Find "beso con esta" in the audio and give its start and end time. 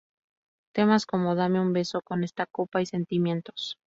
1.73-2.47